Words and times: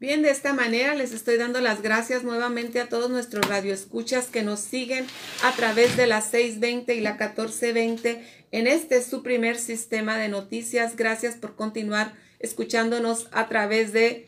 Bien, 0.00 0.22
de 0.22 0.30
esta 0.30 0.54
manera 0.54 0.94
les 0.94 1.12
estoy 1.12 1.36
dando 1.36 1.60
las 1.60 1.82
gracias 1.82 2.24
nuevamente 2.24 2.80
a 2.80 2.88
todos 2.88 3.10
nuestros 3.10 3.46
radioescuchas 3.46 4.28
que 4.28 4.42
nos 4.42 4.60
siguen 4.60 5.06
a 5.42 5.52
través 5.52 5.94
de 5.98 6.06
la 6.06 6.22
620 6.22 6.94
y 6.94 7.02
la 7.02 7.18
1420 7.18 8.26
en 8.50 8.66
este 8.66 9.02
su 9.02 9.22
primer 9.22 9.58
sistema 9.58 10.16
de 10.16 10.28
noticias. 10.28 10.96
Gracias 10.96 11.34
por 11.34 11.54
continuar 11.54 12.14
escuchándonos 12.38 13.28
a 13.30 13.50
través 13.50 13.92
de, 13.92 14.24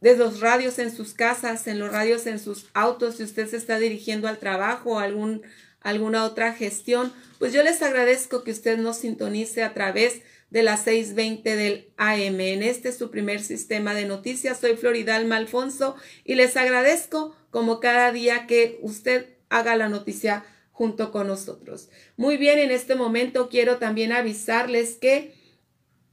de 0.00 0.16
los 0.16 0.40
radios 0.40 0.78
en 0.78 0.90
sus 0.90 1.12
casas, 1.12 1.66
en 1.66 1.78
los 1.78 1.92
radios 1.92 2.26
en 2.26 2.38
sus 2.38 2.70
autos, 2.72 3.16
si 3.16 3.24
usted 3.24 3.46
se 3.46 3.58
está 3.58 3.78
dirigiendo 3.78 4.26
al 4.26 4.38
trabajo 4.38 4.92
o 4.92 4.98
algún, 5.00 5.42
alguna 5.82 6.24
otra 6.24 6.54
gestión. 6.54 7.12
Pues 7.38 7.52
yo 7.52 7.62
les 7.62 7.82
agradezco 7.82 8.42
que 8.42 8.52
usted 8.52 8.78
nos 8.78 8.96
sintonice 8.96 9.62
a 9.62 9.74
través 9.74 10.14
de 10.14 10.37
de 10.50 10.62
las 10.62 10.86
6.20 10.86 11.42
del 11.42 11.92
AM. 11.96 12.40
En 12.40 12.62
este 12.62 12.92
su 12.92 13.10
primer 13.10 13.40
sistema 13.40 13.94
de 13.94 14.06
noticias. 14.06 14.58
Soy 14.60 14.76
Floridalma 14.76 15.36
Alfonso 15.36 15.96
y 16.24 16.34
les 16.34 16.56
agradezco 16.56 17.36
como 17.50 17.80
cada 17.80 18.12
día 18.12 18.46
que 18.46 18.78
usted 18.82 19.36
haga 19.48 19.76
la 19.76 19.88
noticia 19.88 20.44
junto 20.72 21.10
con 21.10 21.26
nosotros. 21.26 21.88
Muy 22.16 22.36
bien, 22.36 22.58
en 22.58 22.70
este 22.70 22.94
momento 22.94 23.48
quiero 23.48 23.78
también 23.78 24.12
avisarles 24.12 24.96
que 24.96 25.34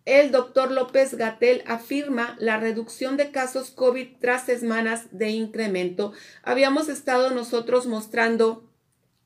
el 0.05 0.31
doctor 0.31 0.71
López 0.71 1.15
Gatel 1.15 1.63
afirma 1.65 2.35
la 2.39 2.57
reducción 2.57 3.17
de 3.17 3.31
casos 3.31 3.71
COVID 3.71 4.17
tras 4.19 4.45
semanas 4.45 5.07
de 5.11 5.29
incremento. 5.29 6.13
Habíamos 6.43 6.89
estado 6.89 7.31
nosotros 7.31 7.87
mostrando 7.87 8.69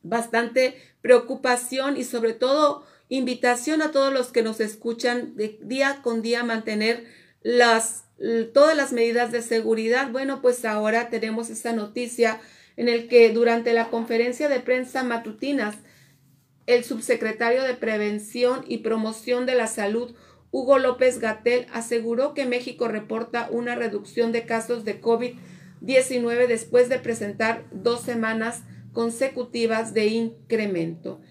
bastante 0.04 0.76
preocupación 1.02 1.98
y 1.98 2.06
sobre 2.06 2.34
todo 2.34 2.86
invitación 3.10 3.82
a 3.82 3.92
todos 3.92 4.14
los 4.14 4.28
que 4.28 4.44
nos 4.44 4.60
escuchan 4.60 5.36
de 5.36 5.60
día 5.62 6.02
con 6.02 6.22
día 6.22 6.44
mantener 6.44 7.06
las 7.42 8.06
todas 8.54 8.76
las 8.76 8.92
medidas 8.92 9.32
de 9.32 9.42
seguridad. 9.42 10.12
Bueno, 10.12 10.42
pues 10.42 10.66
ahora 10.66 11.10
tenemos 11.10 11.50
esa 11.50 11.74
noticia 11.74 12.40
en 12.76 12.90
el 12.90 13.08
que 13.08 13.32
durante 13.32 13.74
la 13.74 13.90
conferencia 13.90 14.50
de 14.50 14.60
prensa 14.60 15.04
matutinas 15.04 15.76
el 16.70 16.84
subsecretario 16.84 17.64
de 17.64 17.74
Prevención 17.74 18.64
y 18.68 18.80
Promoción 18.80 19.48
de 19.48 19.56
la 19.56 19.66
Salud, 19.66 20.14
Hugo 20.52 20.78
López 20.78 21.20
Gatel, 21.20 21.66
aseguró 21.74 22.36
que 22.36 22.46
México 22.46 22.88
reporta 22.88 23.50
una 23.50 23.74
reducción 23.74 24.32
de 24.32 24.46
casos 24.46 24.86
de 24.86 25.02
COVID-19 25.02 26.48
después 26.48 26.88
de 26.88 27.00
presentar 27.00 27.66
dos 27.72 28.02
semanas 28.02 28.62
consecutivas 28.94 29.96
de 29.96 30.08
incremento. 30.08 31.22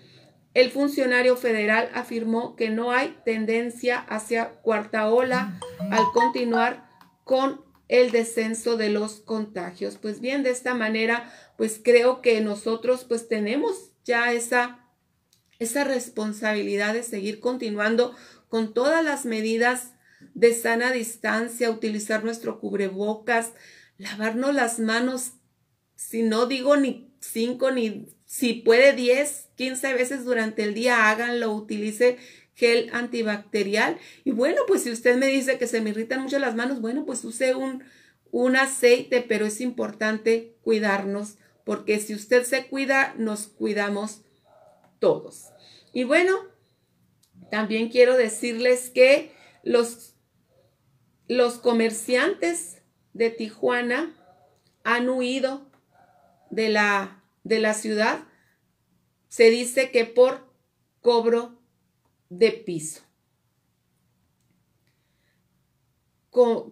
El 0.59 0.73
funcionario 0.73 1.37
federal 1.37 1.89
afirmó 1.95 2.57
que 2.57 2.69
no 2.69 2.91
hay 2.91 3.17
tendencia 3.25 4.01
hacia 4.01 4.55
cuarta 4.55 5.09
ola 5.09 5.57
al 5.93 6.03
continuar 6.13 6.91
con 7.23 7.65
el 7.87 8.11
descenso 8.11 8.77
de 8.77 8.91
los 8.91 9.21
contagios. 9.21 9.99
Pues 9.99 10.21
bien, 10.21 10.43
de 10.43 10.51
esta 10.51 10.75
manera, 10.75 11.33
pues 11.57 11.81
creo 11.81 12.23
que 12.23 12.41
nosotros 12.41 13.05
pues 13.05 13.29
tenemos 13.29 13.93
ya 14.05 14.33
esa, 14.33 14.85
esa 15.61 15.85
responsabilidad 15.85 16.93
de 16.93 17.05
seguir 17.05 17.39
continuando 17.39 18.17
con 18.49 18.75
todas 18.75 19.05
las 19.05 19.27
medidas 19.27 19.93
de 20.35 20.55
sana 20.55 20.91
distancia, 20.91 21.71
utilizar 21.71 22.25
nuestro 22.25 22.59
cubrebocas, 22.59 23.53
lavarnos 23.97 24.57
las 24.57 24.81
manos, 24.81 25.35
si 25.95 26.25
no 26.25 26.47
digo 26.47 26.77
ni 26.77 27.15
cinco 27.21 27.71
ni 27.71 28.09
si 28.29 28.53
puede 28.53 28.93
10, 28.93 29.49
15 29.55 29.95
veces 29.95 30.25
durante 30.27 30.63
el 30.63 30.75
día, 30.75 31.09
háganlo, 31.09 31.51
utilice 31.51 32.19
gel 32.55 32.91
antibacterial. 32.93 33.97
Y 34.23 34.33
bueno, 34.33 34.61
pues 34.67 34.83
si 34.83 34.91
usted 34.91 35.17
me 35.17 35.29
dice 35.29 35.57
que 35.57 35.67
se 35.67 35.81
me 35.81 35.91
irritan 35.91 36.21
mucho 36.21 36.39
las 36.39 36.55
manos, 36.55 36.83
bueno, 36.83 37.07
pues 37.07 37.25
use 37.25 37.55
un, 37.55 37.83
un 38.31 38.57
aceite, 38.57 39.23
pero 39.23 39.47
es 39.47 39.63
importante 39.63 40.59
cuidarnos, 40.61 41.39
porque 41.65 42.01
si 42.01 42.15
usted 42.15 42.45
se 42.45 42.67
cuida, 42.67 43.15
nos 43.17 43.47
cuidamos 43.47 44.21
todos. 44.99 45.47
Y 45.95 46.05
bueno, 46.05 46.37
también 47.51 47.89
quiero 47.89 48.15
decirles 48.15 48.91
que 48.91 49.33
los, 49.63 50.17
los 51.29 51.55
comerciantes 51.55 52.83
de 53.15 53.31
Tijuana 53.31 54.15
han 54.85 55.09
huido 55.09 55.67
de 56.51 56.69
la 56.69 57.18
de 57.49 57.59
la 57.59 57.75
ciudad, 57.75 58.25
se 59.29 59.51
dice 59.51 59.91
que 59.91 60.05
por 60.05 60.53
cobro 61.01 61.61
de 62.29 62.53
piso. 62.53 63.03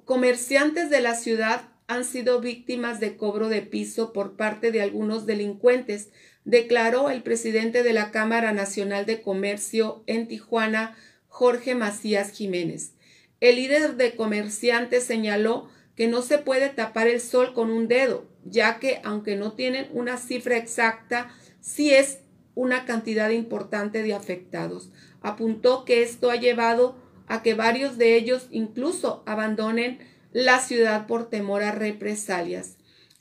comerciantes 0.04 0.90
de 0.90 1.00
la 1.00 1.16
ciudad 1.16 1.72
han 1.88 2.04
sido 2.04 2.40
víctimas 2.40 3.00
de 3.00 3.16
cobro 3.16 3.48
de 3.48 3.62
piso 3.62 4.12
por 4.12 4.36
parte 4.36 4.70
de 4.70 4.80
algunos 4.80 5.26
delincuentes, 5.26 6.10
declaró 6.44 7.10
el 7.10 7.24
presidente 7.24 7.82
de 7.82 7.92
la 7.92 8.12
Cámara 8.12 8.52
Nacional 8.52 9.06
de 9.06 9.22
Comercio 9.22 10.04
en 10.06 10.28
Tijuana, 10.28 10.96
Jorge 11.26 11.74
Macías 11.74 12.30
Jiménez. 12.30 12.92
El 13.40 13.56
líder 13.56 13.96
de 13.96 14.14
comerciantes 14.14 15.02
señaló 15.02 15.68
que 15.96 16.06
no 16.06 16.22
se 16.22 16.38
puede 16.38 16.68
tapar 16.68 17.08
el 17.08 17.20
sol 17.20 17.52
con 17.52 17.70
un 17.70 17.88
dedo, 17.88 18.28
ya 18.50 18.78
que 18.78 19.00
aunque 19.04 19.36
no 19.36 19.52
tienen 19.52 19.88
una 19.92 20.16
cifra 20.16 20.56
exacta, 20.56 21.30
sí 21.60 21.92
es 21.92 22.20
una 22.54 22.84
cantidad 22.84 23.30
importante 23.30 24.02
de 24.02 24.14
afectados. 24.14 24.90
Apuntó 25.20 25.84
que 25.84 26.02
esto 26.02 26.30
ha 26.30 26.36
llevado 26.36 26.96
a 27.26 27.42
que 27.42 27.54
varios 27.54 27.98
de 27.98 28.16
ellos 28.16 28.46
incluso 28.50 29.22
abandonen 29.26 29.98
la 30.32 30.60
ciudad 30.60 31.06
por 31.06 31.28
temor 31.28 31.62
a 31.62 31.72
represalias. 31.72 32.76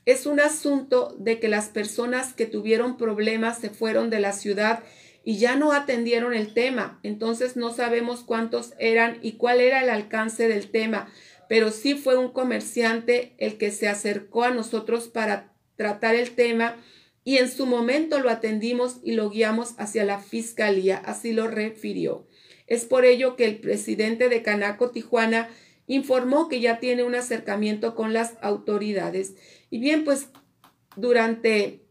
Es 0.05 0.25
un 0.25 0.39
asunto 0.39 1.15
de 1.17 1.39
que 1.39 1.47
las 1.47 1.69
personas 1.69 2.33
que 2.33 2.45
tuvieron 2.45 2.97
problemas 2.97 3.57
se 3.57 3.69
fueron 3.69 4.09
de 4.09 4.19
la 4.19 4.33
ciudad 4.33 4.83
y 5.23 5.37
ya 5.37 5.55
no 5.55 5.71
atendieron 5.71 6.35
el 6.35 6.53
tema, 6.53 6.99
entonces 7.01 7.57
no 7.57 7.73
sabemos 7.73 8.21
cuántos 8.23 8.73
eran 8.77 9.17
y 9.23 9.33
cuál 9.33 9.59
era 9.59 9.81
el 9.81 9.89
alcance 9.89 10.47
del 10.47 10.69
tema, 10.69 11.09
pero 11.47 11.71
sí 11.71 11.95
fue 11.95 12.17
un 12.17 12.31
comerciante 12.31 13.35
el 13.37 13.57
que 13.57 13.71
se 13.71 13.87
acercó 13.87 14.43
a 14.43 14.51
nosotros 14.51 15.07
para 15.07 15.53
tratar 15.75 16.15
el 16.15 16.31
tema 16.31 16.77
y 17.23 17.37
en 17.37 17.49
su 17.49 17.65
momento 17.65 18.19
lo 18.19 18.29
atendimos 18.29 18.97
y 19.03 19.13
lo 19.13 19.29
guiamos 19.29 19.73
hacia 19.77 20.05
la 20.05 20.19
fiscalía, 20.19 20.97
así 20.97 21.33
lo 21.33 21.47
refirió. 21.47 22.27
Es 22.67 22.85
por 22.85 23.05
ello 23.05 23.35
que 23.35 23.45
el 23.45 23.57
presidente 23.57 24.29
de 24.29 24.41
Canaco 24.41 24.91
Tijuana 24.91 25.49
informó 25.87 26.47
que 26.47 26.59
ya 26.59 26.79
tiene 26.79 27.03
un 27.03 27.15
acercamiento 27.15 27.95
con 27.95 28.13
las 28.13 28.35
autoridades. 28.41 29.35
Y 29.69 29.79
bien, 29.79 30.03
pues 30.03 30.27
durante 30.95 31.81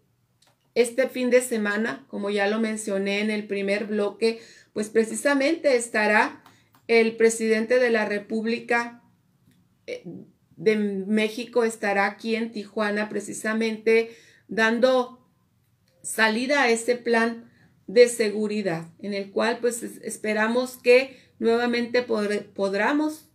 este 0.74 1.08
fin 1.08 1.30
de 1.30 1.40
semana, 1.40 2.04
como 2.08 2.30
ya 2.30 2.48
lo 2.48 2.58
mencioné 2.58 3.20
en 3.20 3.30
el 3.30 3.46
primer 3.46 3.86
bloque, 3.86 4.40
pues 4.72 4.88
precisamente 4.88 5.76
estará 5.76 6.42
el 6.88 7.16
presidente 7.16 7.78
de 7.78 7.90
la 7.90 8.04
República 8.04 9.03
de 10.56 10.76
México 10.76 11.64
estará 11.64 12.06
aquí 12.06 12.36
en 12.36 12.52
Tijuana 12.52 13.08
precisamente 13.08 14.16
dando 14.48 15.28
salida 16.02 16.62
a 16.62 16.70
este 16.70 16.96
plan 16.96 17.50
de 17.86 18.08
seguridad 18.08 18.86
en 19.00 19.14
el 19.14 19.30
cual 19.30 19.58
pues 19.60 19.82
esperamos 19.82 20.76
que 20.76 21.18
nuevamente 21.38 22.02
podamos 22.02 23.28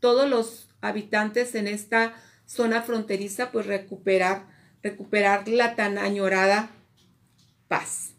todos 0.00 0.28
los 0.28 0.68
habitantes 0.80 1.54
en 1.54 1.66
esta 1.68 2.14
zona 2.46 2.82
fronteriza 2.82 3.52
pues 3.52 3.66
recuperar 3.66 4.46
recuperar 4.82 5.46
la 5.48 5.76
tan 5.76 5.98
añorada 5.98 6.70
paz. 7.68 8.14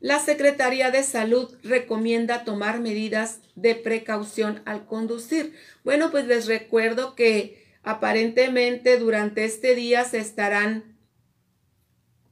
La 0.00 0.18
Secretaría 0.18 0.90
de 0.90 1.02
Salud 1.02 1.54
recomienda 1.62 2.44
tomar 2.44 2.80
medidas 2.80 3.40
de 3.54 3.74
precaución 3.74 4.60
al 4.66 4.84
conducir. 4.84 5.54
Bueno, 5.84 6.10
pues 6.10 6.26
les 6.26 6.46
recuerdo 6.46 7.14
que 7.14 7.64
aparentemente 7.82 8.98
durante 8.98 9.44
este 9.44 9.74
día 9.74 10.04
se 10.04 10.18
estarán 10.18 10.96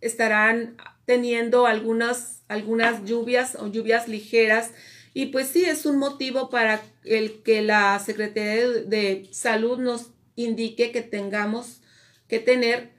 estarán 0.00 0.76
teniendo 1.06 1.66
algunas 1.66 2.42
algunas 2.48 3.04
lluvias 3.04 3.54
o 3.54 3.68
lluvias 3.68 4.08
ligeras 4.08 4.72
y 5.14 5.26
pues 5.26 5.48
sí 5.48 5.64
es 5.64 5.86
un 5.86 5.98
motivo 5.98 6.50
para 6.50 6.82
el 7.04 7.42
que 7.42 7.62
la 7.62 7.98
Secretaría 8.00 8.68
de 8.68 9.28
Salud 9.30 9.78
nos 9.78 10.10
indique 10.36 10.90
que 10.90 11.02
tengamos 11.02 11.80
que 12.28 12.40
tener 12.40 12.93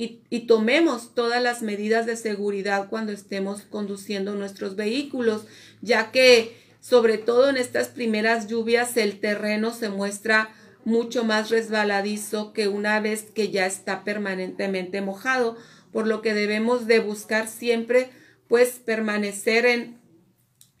y, 0.00 0.46
tomemos 0.46 1.12
todas 1.12 1.42
las 1.42 1.60
medidas 1.60 2.06
de 2.06 2.16
seguridad 2.16 2.88
cuando 2.88 3.10
estemos 3.10 3.62
conduciendo 3.62 4.36
nuestros 4.36 4.76
vehículos, 4.76 5.42
ya 5.82 6.12
que 6.12 6.56
sobre 6.80 7.18
todo 7.18 7.50
en 7.50 7.56
estas 7.56 7.88
primeras 7.88 8.46
lluvias 8.46 8.96
el 8.96 9.18
terreno 9.18 9.74
se 9.74 9.88
muestra 9.88 10.54
mucho 10.84 11.24
más 11.24 11.50
resbaladizo 11.50 12.52
que 12.52 12.68
una 12.68 13.00
vez 13.00 13.24
que 13.34 13.50
ya 13.50 13.66
está 13.66 14.04
permanentemente 14.04 15.00
mojado, 15.00 15.56
por 15.92 16.06
lo 16.06 16.22
que 16.22 16.32
debemos 16.32 16.86
de 16.86 17.00
buscar 17.00 17.48
siempre 17.48 18.10
pues 18.46 18.78
permanecer 18.78 19.66
en, 19.66 19.98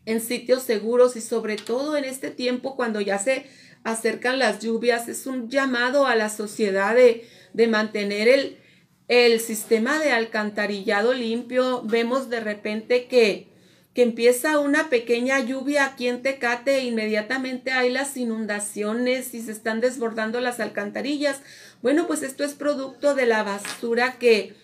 en 0.06 0.20
sitios 0.20 0.62
seguros 0.62 1.16
y 1.16 1.22
sobre 1.22 1.56
todo 1.56 1.96
en 1.96 2.04
este 2.04 2.30
tiempo 2.30 2.76
cuando 2.76 3.00
ya 3.00 3.18
se 3.18 3.46
acercan 3.82 4.38
las 4.38 4.60
lluvias, 4.60 5.08
es 5.08 5.26
un 5.26 5.50
llamado 5.50 6.06
a 6.06 6.14
la 6.14 6.30
sociedad 6.30 6.94
de, 6.94 7.28
de 7.52 7.66
mantener 7.66 8.28
el, 8.28 8.58
el 9.08 9.40
sistema 9.40 9.98
de 9.98 10.12
alcantarillado 10.12 11.14
limpio. 11.14 11.82
Vemos 11.84 12.28
de 12.28 12.40
repente 12.40 13.06
que, 13.06 13.48
que 13.94 14.02
empieza 14.02 14.58
una 14.58 14.90
pequeña 14.90 15.40
lluvia 15.40 15.86
aquí 15.86 16.06
en 16.06 16.22
Tecate 16.22 16.76
e 16.76 16.84
inmediatamente 16.84 17.72
hay 17.72 17.90
las 17.90 18.16
inundaciones 18.16 19.34
y 19.34 19.42
se 19.42 19.52
están 19.52 19.80
desbordando 19.80 20.40
las 20.40 20.60
alcantarillas. 20.60 21.40
Bueno, 21.82 22.06
pues 22.06 22.22
esto 22.22 22.44
es 22.44 22.54
producto 22.54 23.14
de 23.14 23.26
la 23.26 23.42
basura 23.42 24.18
que, 24.18 24.54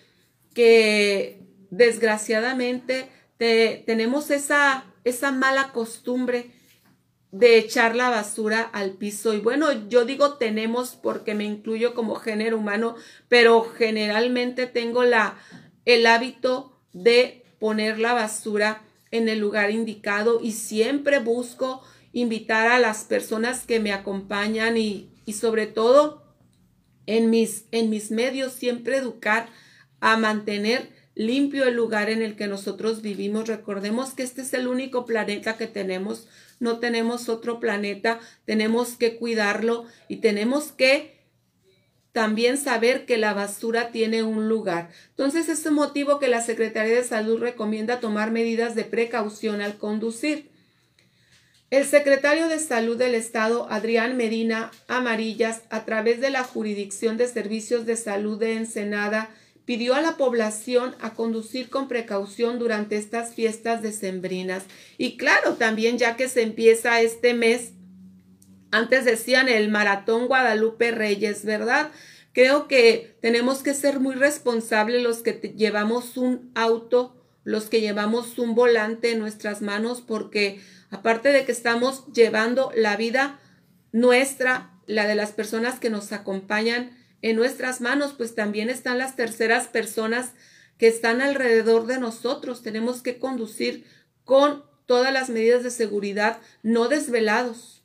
que 0.53 1.41
desgraciadamente 1.71 3.09
tenemos 3.37 4.31
esa, 4.31 4.85
esa 5.03 5.31
mala 5.31 5.71
costumbre 5.73 6.51
de 7.37 7.57
echar 7.57 7.97
la 7.97 8.09
basura 8.09 8.61
al 8.61 8.91
piso. 8.91 9.33
Y 9.33 9.39
bueno, 9.39 9.89
yo 9.89 10.05
digo 10.05 10.35
tenemos 10.35 10.95
porque 10.95 11.35
me 11.35 11.43
incluyo 11.43 11.93
como 11.93 12.15
género 12.15 12.57
humano, 12.57 12.95
pero 13.27 13.61
generalmente 13.77 14.67
tengo 14.67 15.03
la, 15.03 15.37
el 15.83 16.07
hábito 16.07 16.79
de 16.93 17.43
poner 17.59 17.99
la 17.99 18.13
basura 18.13 18.83
en 19.11 19.27
el 19.27 19.39
lugar 19.39 19.69
indicado 19.71 20.39
y 20.41 20.53
siempre 20.53 21.19
busco 21.19 21.81
invitar 22.13 22.69
a 22.69 22.79
las 22.79 23.03
personas 23.03 23.65
que 23.65 23.81
me 23.81 23.91
acompañan 23.91 24.77
y, 24.77 25.09
y 25.25 25.33
sobre 25.33 25.67
todo 25.67 26.23
en 27.05 27.29
mis, 27.29 27.65
en 27.71 27.89
mis 27.89 28.11
medios 28.11 28.53
siempre 28.53 28.95
educar 28.95 29.49
a 29.99 30.15
mantener 30.15 30.94
limpio 31.15 31.65
el 31.67 31.75
lugar 31.75 32.09
en 32.09 32.21
el 32.21 32.35
que 32.35 32.47
nosotros 32.47 33.01
vivimos. 33.01 33.47
Recordemos 33.47 34.13
que 34.13 34.23
este 34.23 34.41
es 34.41 34.53
el 34.53 34.67
único 34.67 35.05
planeta 35.05 35.57
que 35.57 35.67
tenemos, 35.67 36.27
no 36.59 36.79
tenemos 36.79 37.29
otro 37.29 37.59
planeta, 37.59 38.19
tenemos 38.45 38.97
que 38.97 39.15
cuidarlo 39.15 39.85
y 40.07 40.17
tenemos 40.17 40.71
que 40.71 41.15
también 42.11 42.57
saber 42.57 43.05
que 43.05 43.17
la 43.17 43.33
basura 43.33 43.91
tiene 43.91 44.23
un 44.23 44.47
lugar. 44.47 44.89
Entonces, 45.09 45.49
es 45.49 45.65
el 45.65 45.73
motivo 45.73 46.17
que 46.17 46.29
la 46.29 46.41
Secretaría 46.41 46.95
de 46.95 47.03
Salud 47.03 47.41
recomienda 47.41 47.99
tomar 47.99 48.31
medidas 48.31 48.73
de 48.73 48.85
precaución 48.85 49.59
al 49.59 49.77
conducir. 49.77 50.49
El 51.71 51.83
secretario 51.83 52.47
de 52.47 52.59
Salud 52.59 52.95
del 52.95 53.15
Estado, 53.15 53.67
Adrián 53.69 54.15
Medina 54.15 54.71
Amarillas, 54.87 55.63
a 55.69 55.83
través 55.83 56.21
de 56.21 56.29
la 56.29 56.45
Jurisdicción 56.45 57.17
de 57.17 57.27
Servicios 57.27 57.85
de 57.85 57.97
Salud 57.97 58.39
de 58.39 58.53
Ensenada, 58.53 59.29
pidió 59.65 59.95
a 59.95 60.01
la 60.01 60.15
población 60.15 60.95
a 61.01 61.13
conducir 61.13 61.69
con 61.69 61.87
precaución 61.87 62.59
durante 62.59 62.97
estas 62.97 63.33
fiestas 63.33 63.81
decembrinas. 63.81 64.63
Y 64.97 65.17
claro, 65.17 65.55
también 65.55 65.97
ya 65.97 66.15
que 66.15 66.29
se 66.29 66.43
empieza 66.43 67.01
este 67.01 67.33
mes, 67.33 67.71
antes 68.71 69.05
decían 69.05 69.49
el 69.49 69.69
maratón 69.69 70.27
Guadalupe 70.27 70.91
Reyes, 70.91 71.45
¿verdad? 71.45 71.91
Creo 72.33 72.67
que 72.67 73.17
tenemos 73.21 73.63
que 73.63 73.73
ser 73.73 73.99
muy 73.99 74.15
responsables 74.15 75.01
los 75.01 75.19
que 75.19 75.53
llevamos 75.55 76.17
un 76.17 76.51
auto, 76.53 77.15
los 77.43 77.69
que 77.69 77.81
llevamos 77.81 78.37
un 78.37 78.53
volante 78.53 79.11
en 79.11 79.19
nuestras 79.19 79.61
manos, 79.61 80.01
porque 80.01 80.59
aparte 80.89 81.29
de 81.29 81.45
que 81.45 81.53
estamos 81.53 82.05
llevando 82.13 82.71
la 82.75 82.97
vida 82.97 83.39
nuestra, 83.93 84.73
la 84.85 85.07
de 85.07 85.15
las 85.15 85.31
personas 85.31 85.79
que 85.79 85.89
nos 85.89 86.11
acompañan, 86.11 86.91
en 87.25 87.37
nuestras 87.37 87.81
manos, 87.81 88.13
pues 88.15 88.35
también 88.35 88.69
están 88.69 88.99
las 88.99 89.15
terceras 89.15 89.65
personas 89.67 90.33
que 90.77 90.87
están 90.87 91.21
alrededor 91.21 91.87
de 91.87 91.97
nosotros. 91.97 92.61
Tenemos 92.61 93.01
que 93.01 93.17
conducir 93.17 93.83
con 94.25 94.63
todas 94.85 95.11
las 95.11 95.31
medidas 95.31 95.63
de 95.63 95.71
seguridad, 95.71 96.39
no 96.61 96.87
desvelados 96.87 97.83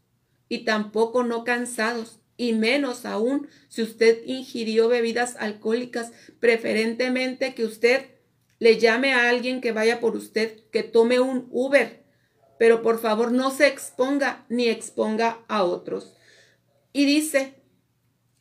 y 0.50 0.66
tampoco 0.66 1.22
no 1.22 1.44
cansados, 1.44 2.20
y 2.36 2.52
menos 2.52 3.06
aún 3.06 3.48
si 3.70 3.80
usted 3.80 4.18
ingirió 4.26 4.88
bebidas 4.88 5.36
alcohólicas, 5.38 6.12
preferentemente 6.38 7.54
que 7.54 7.64
usted 7.64 8.10
le 8.58 8.78
llame 8.78 9.14
a 9.14 9.30
alguien 9.30 9.62
que 9.62 9.72
vaya 9.72 10.00
por 10.00 10.16
usted, 10.16 10.58
que 10.70 10.82
tome 10.82 11.18
un 11.18 11.48
Uber, 11.50 12.04
pero 12.58 12.82
por 12.82 13.00
favor 13.00 13.32
no 13.32 13.50
se 13.50 13.68
exponga 13.68 14.44
ni 14.50 14.68
exponga 14.68 15.38
a 15.48 15.62
otros. 15.62 16.12
Y 16.92 17.06
dice, 17.06 17.59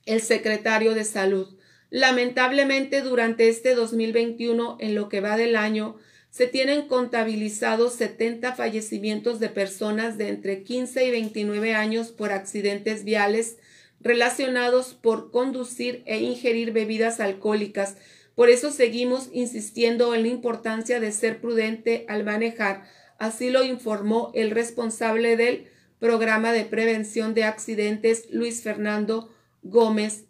el 0.10 0.22
secretario 0.22 0.96
de 0.96 1.06
Salud. 1.06 1.48
Lamentablemente, 1.92 3.02
durante 3.02 3.48
este 3.48 3.76
2021, 3.76 4.78
en 4.80 4.96
lo 4.96 5.08
que 5.08 5.22
va 5.22 5.38
del 5.38 5.56
año, 5.56 5.98
se 6.32 6.48
tienen 6.48 6.88
contabilizados 6.88 7.94
70 7.94 8.56
fallecimientos 8.56 9.40
de 9.40 9.50
personas 9.50 10.18
de 10.18 10.30
entre 10.30 10.64
15 10.64 11.06
y 11.06 11.12
29 11.12 11.76
años 11.76 12.08
por 12.08 12.32
accidentes 12.32 13.04
viales 13.04 13.58
relacionados 14.02 14.96
por 14.96 15.30
conducir 15.30 16.02
e 16.08 16.20
ingerir 16.20 16.72
bebidas 16.72 17.20
alcohólicas. 17.20 17.96
Por 18.34 18.50
eso 18.50 18.72
seguimos 18.72 19.30
insistiendo 19.32 20.16
en 20.16 20.24
la 20.24 20.30
importancia 20.30 21.00
de 21.00 21.12
ser 21.12 21.40
prudente 21.40 22.06
al 22.08 22.24
manejar. 22.24 22.84
Así 23.20 23.52
lo 23.52 23.64
informó 23.64 24.32
el 24.34 24.50
responsable 24.50 25.38
del 25.38 25.68
programa 26.00 26.52
de 26.52 26.66
prevención 26.66 27.36
de 27.36 27.44
accidentes, 27.44 28.26
Luis 28.32 28.64
Fernando 28.64 29.30
Gómez 29.62 30.26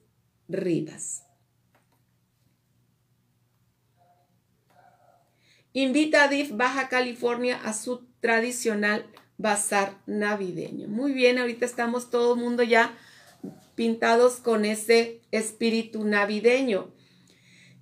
Rivas. 0.48 1.24
Invita 5.74 6.24
a 6.24 6.28
DIF 6.28 6.52
Baja 6.52 6.90
California 6.90 7.62
a 7.64 7.74
su 7.74 8.08
tradicional 8.20 9.06
bazar 9.38 9.94
navideño. 10.08 10.88
Muy 10.88 11.14
bien, 11.14 11.38
ahorita 11.38 11.66
estamos 11.66 12.10
todo 12.10 12.34
el 12.34 12.42
mundo 12.42 12.64
ya 12.64 12.98
pintados 13.76 14.38
con 14.38 14.66
ese 14.66 15.22
espíritu 15.32 16.04
navideño. 16.04 16.92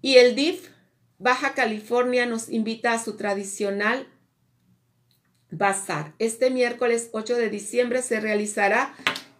Y 0.01 0.17
el 0.17 0.35
DIF 0.35 0.69
Baja 1.17 1.53
California 1.55 2.27
nos 2.27 2.49
invita 2.49 2.93
a 2.93 3.03
su 3.03 3.17
tradicional 3.17 4.07
bazar. 5.49 6.13
Este 6.19 6.51
miércoles 6.51 7.09
8 7.13 7.35
de 7.35 7.49
diciembre 7.49 8.01
se 8.03 8.19
realizará 8.19 8.93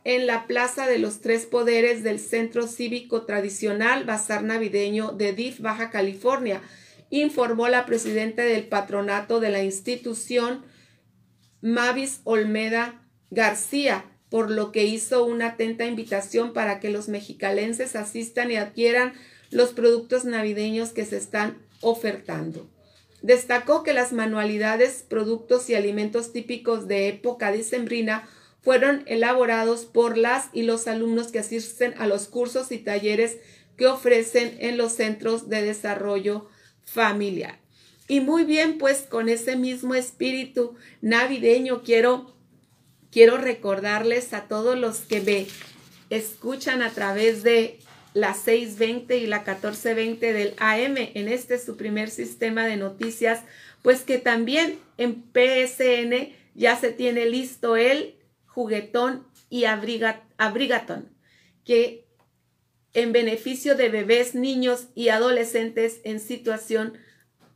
en 0.07 0.25
la 0.25 0.48
Plaza 0.48 0.88
de 0.88 1.00
los 1.00 1.19
Tres 1.19 1.45
Poderes 1.45 2.01
del 2.01 2.21
Centro 2.21 2.65
Cívico 2.65 3.25
Tradicional 3.25 4.06
Bazar 4.06 4.42
Navideño 4.42 5.12
de 5.12 5.33
DIF 5.33 5.59
Baja 5.59 5.89
California, 5.89 6.62
informó 7.09 7.68
la 7.68 7.86
presidenta 7.86 8.44
del 8.44 8.69
patronato 8.69 9.42
de 9.42 9.50
la 9.50 9.63
institución, 9.63 10.63
Mavis 11.59 12.21
Olmeda 12.24 13.06
García, 13.31 14.06
por 14.30 14.50
lo 14.50 14.71
que 14.71 14.86
hizo 14.86 15.25
una 15.25 15.48
atenta 15.48 15.86
invitación 15.86 16.54
para 16.54 16.80
que 16.80 16.89
los 16.89 17.09
mexicalenses 17.09 17.98
asistan 17.98 18.50
y 18.50 18.56
adquieran 18.56 19.11
los 19.52 19.73
productos 19.73 20.23
navideños 20.23 20.92
que 20.92 21.04
se 21.04 21.18
están 21.18 21.57
ofertando. 21.81 22.69
Destacó 23.23 23.83
que 23.83 23.92
las 23.92 24.14
manualidades, 24.14 25.04
productos 25.04 25.69
y 25.69 25.76
alimentos 25.76 26.31
típicos 26.31 26.87
de 26.87 27.09
época 27.09 27.52
dicembrina 27.52 28.30
fueron 28.68 29.04
elaborados 29.06 29.86
por 29.86 30.18
las 30.18 30.50
y 30.52 30.64
los 30.64 30.90
alumnos 30.90 31.28
que 31.28 31.40
asisten 31.40 31.94
a 32.00 32.06
los 32.06 32.28
cursos 32.28 32.69
y 32.74 32.78
talleres 32.78 33.38
que 33.78 33.88
ofrecen 33.88 34.57
en 34.59 34.76
los 34.76 34.92
centros 34.92 35.47
de 35.47 35.62
desarrollo 35.62 36.50
familiar. 36.83 37.59
Y 38.09 38.19
muy 38.19 38.44
bien, 38.44 38.78
pues 38.78 39.04
con 39.04 39.30
ese 39.30 39.56
mismo 39.56 39.95
espíritu 39.95 40.76
navideño 41.00 41.81
quiero, 41.81 42.36
quiero 43.09 43.38
recordarles 43.38 44.33
a 44.33 44.50
todos 44.50 44.78
los 44.78 45.00
que 45.00 45.21
me 45.21 45.47
escuchan 46.09 46.81
a 46.81 46.92
través 46.92 47.44
de 47.44 47.80
la 48.14 48.33
620 48.33 49.18
y 49.18 49.28
la 49.28 49.45
1420 49.45 50.33
del 50.33 50.54
AM 50.57 50.97
en 50.97 51.30
este 51.30 51.57
su 51.57 51.78
primer 51.78 52.09
sistema 52.09 52.66
de 52.66 52.76
noticias, 52.76 53.44
pues 53.81 54.02
que 54.02 54.18
también 54.18 54.78
en 54.97 55.24
PSN 55.24 56.36
ya 56.54 56.76
se 56.76 56.92
tiene 56.92 57.28
listo 57.28 57.78
el 57.78 58.17
juguetón 58.57 59.28
y 59.52 59.66
abrigatón, 59.66 61.16
que 61.64 62.07
en 62.94 63.14
beneficio 63.14 63.76
de 63.76 63.90
bebés, 63.90 64.33
niños 64.33 64.87
y 64.95 65.09
adolescentes 65.09 66.02
en 66.04 66.19
situación 66.19 66.97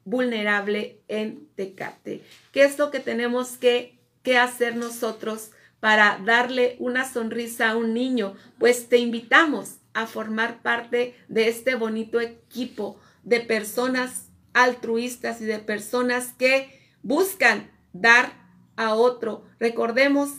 vulnerable 0.05 1.01
en 1.07 1.47
Tecate. 1.55 2.21
¿Qué 2.51 2.65
es 2.65 2.77
lo 2.77 2.91
que 2.91 2.99
tenemos 2.99 3.57
que, 3.57 3.97
que 4.21 4.37
hacer 4.37 4.75
nosotros 4.75 5.49
para 5.79 6.21
darle 6.23 6.75
una 6.77 7.11
sonrisa 7.11 7.71
a 7.71 7.77
un 7.77 7.95
niño? 7.95 8.35
Pues 8.59 8.87
te 8.87 8.99
invitamos 8.99 9.77
a 9.95 10.05
formar 10.05 10.61
parte 10.61 11.15
de 11.27 11.47
este 11.47 11.73
bonito 11.73 12.21
equipo 12.21 12.99
de 13.23 13.39
personas 13.39 14.27
altruistas 14.53 15.41
y 15.41 15.45
de 15.45 15.57
personas 15.57 16.33
que 16.33 16.79
buscan 17.01 17.71
dar 17.91 18.33
a 18.75 18.93
otro. 18.93 19.47
Recordemos 19.59 20.29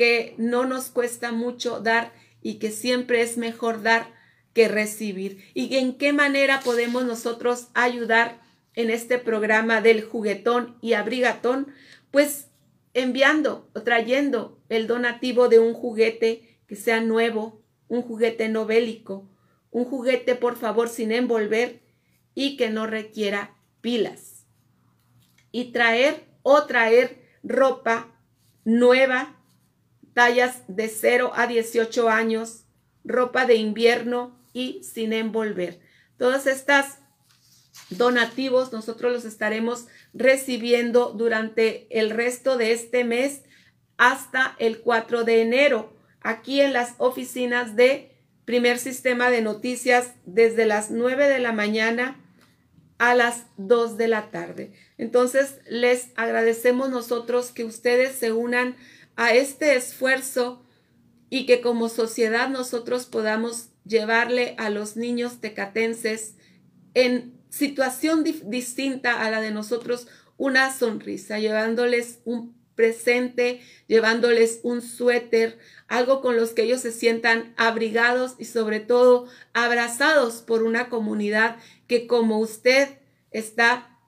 que 0.00 0.34
no 0.38 0.64
nos 0.64 0.88
cuesta 0.88 1.30
mucho 1.30 1.80
dar 1.80 2.14
y 2.40 2.54
que 2.54 2.70
siempre 2.70 3.20
es 3.20 3.36
mejor 3.36 3.82
dar 3.82 4.06
que 4.54 4.66
recibir. 4.66 5.44
¿Y 5.52 5.76
en 5.76 5.98
qué 5.98 6.14
manera 6.14 6.60
podemos 6.60 7.04
nosotros 7.04 7.68
ayudar 7.74 8.40
en 8.72 8.88
este 8.88 9.18
programa 9.18 9.82
del 9.82 10.02
juguetón 10.02 10.78
y 10.80 10.94
abrigatón? 10.94 11.66
Pues 12.10 12.46
enviando 12.94 13.68
o 13.74 13.82
trayendo 13.82 14.58
el 14.70 14.86
donativo 14.86 15.50
de 15.50 15.58
un 15.58 15.74
juguete 15.74 16.58
que 16.66 16.76
sea 16.76 17.02
nuevo, 17.02 17.60
un 17.88 18.00
juguete 18.00 18.48
no 18.48 18.64
bélico, 18.64 19.28
un 19.70 19.84
juguete 19.84 20.34
por 20.34 20.56
favor 20.56 20.88
sin 20.88 21.12
envolver 21.12 21.82
y 22.34 22.56
que 22.56 22.70
no 22.70 22.86
requiera 22.86 23.54
pilas. 23.82 24.46
Y 25.52 25.72
traer 25.72 26.24
o 26.42 26.64
traer 26.64 27.20
ropa 27.42 28.18
nueva, 28.64 29.36
tallas 30.20 30.64
de 30.68 30.88
0 30.88 31.32
a 31.34 31.46
18 31.46 32.10
años, 32.10 32.64
ropa 33.04 33.46
de 33.46 33.54
invierno 33.54 34.38
y 34.52 34.82
sin 34.84 35.14
envolver. 35.14 35.80
Todas 36.18 36.46
estas 36.46 36.98
donativos 37.88 38.70
nosotros 38.70 39.14
los 39.14 39.24
estaremos 39.24 39.86
recibiendo 40.12 41.14
durante 41.16 41.86
el 41.88 42.10
resto 42.10 42.58
de 42.58 42.72
este 42.72 43.02
mes 43.02 43.44
hasta 43.96 44.56
el 44.58 44.80
4 44.80 45.24
de 45.24 45.40
enero 45.40 45.96
aquí 46.20 46.60
en 46.60 46.74
las 46.74 46.96
oficinas 46.98 47.74
de 47.74 48.14
primer 48.44 48.78
sistema 48.78 49.30
de 49.30 49.40
noticias 49.40 50.12
desde 50.26 50.66
las 50.66 50.90
9 50.90 51.28
de 51.28 51.38
la 51.38 51.52
mañana 51.52 52.20
a 52.98 53.14
las 53.14 53.46
2 53.56 53.96
de 53.96 54.08
la 54.08 54.30
tarde. 54.30 54.74
Entonces 54.98 55.60
les 55.66 56.08
agradecemos 56.14 56.90
nosotros 56.90 57.52
que 57.52 57.64
ustedes 57.64 58.16
se 58.16 58.32
unan 58.32 58.76
a 59.16 59.34
este 59.34 59.76
esfuerzo 59.76 60.64
y 61.28 61.46
que 61.46 61.60
como 61.60 61.88
sociedad 61.88 62.48
nosotros 62.48 63.06
podamos 63.06 63.68
llevarle 63.84 64.54
a 64.58 64.70
los 64.70 64.96
niños 64.96 65.40
tecatenses 65.40 66.34
en 66.94 67.38
situación 67.50 68.24
distinta 68.24 69.22
a 69.22 69.30
la 69.30 69.40
de 69.40 69.50
nosotros 69.50 70.08
una 70.36 70.72
sonrisa, 70.72 71.38
llevándoles 71.38 72.20
un 72.24 72.58
presente, 72.74 73.60
llevándoles 73.88 74.60
un 74.62 74.80
suéter, 74.80 75.58
algo 75.86 76.22
con 76.22 76.36
los 76.36 76.52
que 76.52 76.62
ellos 76.62 76.80
se 76.80 76.92
sientan 76.92 77.52
abrigados 77.58 78.36
y 78.38 78.46
sobre 78.46 78.80
todo 78.80 79.26
abrazados 79.52 80.36
por 80.36 80.62
una 80.62 80.88
comunidad 80.88 81.56
que 81.86 82.06
como 82.06 82.38
usted 82.38 82.98
está 83.32 83.98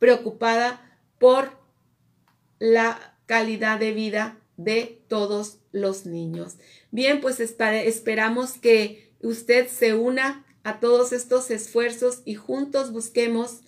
preocupada 0.00 0.98
por 1.18 1.52
la 2.58 3.11
calidad 3.26 3.78
de 3.78 3.92
vida 3.92 4.38
de 4.56 5.02
todos 5.08 5.58
los 5.72 6.06
niños. 6.06 6.56
Bien, 6.90 7.20
pues 7.20 7.40
esperamos 7.40 8.58
que 8.58 9.12
usted 9.20 9.68
se 9.68 9.94
una 9.94 10.44
a 10.64 10.80
todos 10.80 11.12
estos 11.12 11.50
esfuerzos 11.50 12.22
y 12.24 12.34
juntos 12.34 12.92
busquemos 12.92 13.62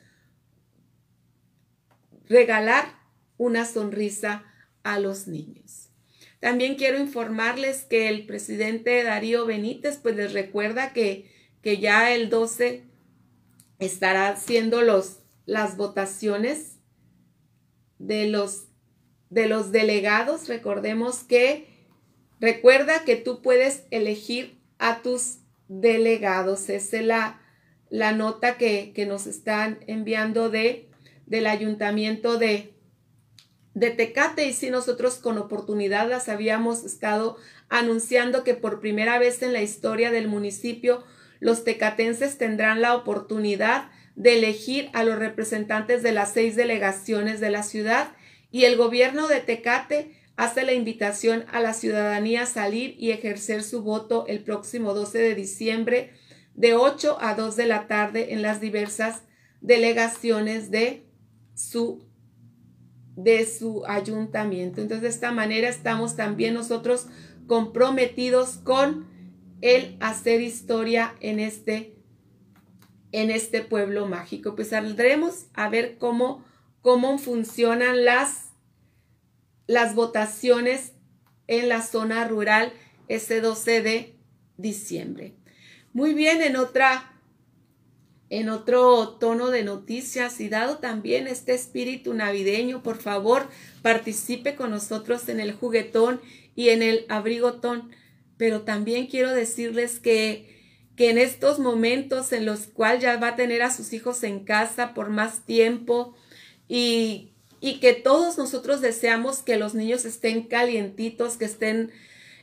regalar 2.28 2.98
una 3.36 3.64
sonrisa 3.64 4.44
a 4.82 4.98
los 4.98 5.26
niños. 5.26 5.90
También 6.40 6.74
quiero 6.74 6.98
informarles 6.98 7.84
que 7.84 8.08
el 8.08 8.26
presidente 8.26 9.02
Darío 9.02 9.46
Benítez 9.46 9.98
pues 9.98 10.14
les 10.16 10.32
recuerda 10.32 10.92
que, 10.92 11.30
que 11.62 11.78
ya 11.78 12.12
el 12.12 12.28
12 12.28 12.84
estará 13.78 14.28
haciendo 14.28 14.82
los, 14.82 15.20
las 15.46 15.76
votaciones 15.76 16.78
de 17.98 18.28
los, 18.28 18.66
de 19.34 19.48
los 19.48 19.72
delegados. 19.72 20.48
Recordemos 20.48 21.24
que 21.24 21.66
recuerda 22.40 23.04
que 23.04 23.16
tú 23.16 23.42
puedes 23.42 23.82
elegir 23.90 24.56
a 24.78 25.02
tus 25.02 25.38
delegados. 25.66 26.68
Esa 26.70 26.98
es 26.98 27.04
la, 27.04 27.40
la 27.90 28.12
nota 28.12 28.56
que, 28.56 28.92
que, 28.94 29.06
nos 29.06 29.26
están 29.26 29.80
enviando 29.88 30.50
de, 30.50 30.88
del 31.26 31.48
ayuntamiento 31.48 32.38
de, 32.38 32.74
de 33.74 33.90
Tecate. 33.90 34.46
Y 34.46 34.52
si 34.52 34.70
nosotros 34.70 35.16
con 35.16 35.36
oportunidad 35.38 36.08
las 36.08 36.28
habíamos 36.28 36.84
estado 36.84 37.36
anunciando 37.68 38.44
que 38.44 38.54
por 38.54 38.78
primera 38.78 39.18
vez 39.18 39.42
en 39.42 39.52
la 39.52 39.62
historia 39.62 40.12
del 40.12 40.28
municipio 40.28 41.02
los 41.40 41.64
tecatenses 41.64 42.38
tendrán 42.38 42.80
la 42.80 42.94
oportunidad 42.94 43.90
de 44.14 44.38
elegir 44.38 44.90
a 44.92 45.02
los 45.02 45.18
representantes 45.18 46.04
de 46.04 46.12
las 46.12 46.32
seis 46.32 46.54
delegaciones 46.54 47.40
de 47.40 47.50
la 47.50 47.64
ciudad 47.64 48.12
y 48.54 48.66
el 48.66 48.76
gobierno 48.76 49.26
de 49.26 49.40
Tecate 49.40 50.12
hace 50.36 50.62
la 50.62 50.74
invitación 50.74 51.44
a 51.50 51.58
la 51.58 51.74
ciudadanía 51.74 52.42
a 52.42 52.46
salir 52.46 52.94
y 53.00 53.10
ejercer 53.10 53.64
su 53.64 53.82
voto 53.82 54.26
el 54.28 54.44
próximo 54.44 54.94
12 54.94 55.18
de 55.18 55.34
diciembre 55.34 56.12
de 56.54 56.74
8 56.74 57.18
a 57.20 57.34
2 57.34 57.56
de 57.56 57.66
la 57.66 57.88
tarde 57.88 58.32
en 58.32 58.42
las 58.42 58.60
diversas 58.60 59.22
delegaciones 59.60 60.70
de 60.70 61.04
su 61.56 62.04
de 63.16 63.44
su 63.44 63.84
ayuntamiento. 63.86 64.80
Entonces, 64.80 65.02
de 65.02 65.08
esta 65.08 65.32
manera 65.32 65.68
estamos 65.68 66.14
también 66.14 66.54
nosotros 66.54 67.08
comprometidos 67.48 68.58
con 68.58 69.08
el 69.62 69.96
hacer 69.98 70.40
historia 70.40 71.16
en 71.18 71.40
este 71.40 71.96
en 73.10 73.32
este 73.32 73.62
pueblo 73.62 74.06
mágico. 74.06 74.54
Pues 74.54 74.68
saldremos 74.68 75.46
a 75.54 75.68
ver 75.68 75.98
cómo 75.98 76.44
cómo 76.84 77.16
funcionan 77.16 78.04
las 78.04 78.43
las 79.66 79.94
votaciones 79.94 80.92
en 81.46 81.68
la 81.68 81.82
zona 81.82 82.26
rural 82.26 82.72
ese 83.08 83.40
12 83.40 83.82
de 83.82 84.16
diciembre. 84.56 85.34
Muy 85.92 86.14
bien, 86.14 86.42
en 86.42 86.56
otra 86.56 87.10
en 88.30 88.48
otro 88.48 89.10
tono 89.20 89.50
de 89.50 89.62
noticias 89.62 90.40
y 90.40 90.48
dado 90.48 90.78
también 90.78 91.28
este 91.28 91.54
espíritu 91.54 92.14
navideño, 92.14 92.82
por 92.82 92.96
favor, 92.96 93.48
participe 93.82 94.56
con 94.56 94.70
nosotros 94.70 95.28
en 95.28 95.38
el 95.40 95.52
juguetón 95.52 96.20
y 96.56 96.70
en 96.70 96.82
el 96.82 97.06
abrigotón. 97.08 97.90
Pero 98.36 98.62
también 98.62 99.06
quiero 99.06 99.30
decirles 99.30 100.00
que 100.00 100.54
que 100.96 101.10
en 101.10 101.18
estos 101.18 101.58
momentos 101.58 102.32
en 102.32 102.46
los 102.46 102.66
cuales 102.66 103.02
ya 103.02 103.16
va 103.16 103.28
a 103.28 103.36
tener 103.36 103.62
a 103.62 103.72
sus 103.72 103.92
hijos 103.92 104.22
en 104.22 104.44
casa 104.44 104.94
por 104.94 105.10
más 105.10 105.44
tiempo 105.44 106.14
y 106.68 107.33
y 107.64 107.80
que 107.80 107.94
todos 107.94 108.36
nosotros 108.36 108.82
deseamos 108.82 109.38
que 109.38 109.56
los 109.56 109.74
niños 109.74 110.04
estén 110.04 110.42
calientitos, 110.42 111.38
que 111.38 111.46
estén 111.46 111.92